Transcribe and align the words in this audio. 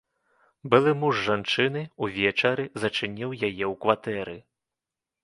Былы 0.69 0.93
муж 1.01 1.19
жанчыны 1.27 1.81
ўвечары 2.05 2.65
зачыніў 2.85 3.37
яе 3.49 3.65
ў 3.69 3.71
кватэры. 3.85 4.35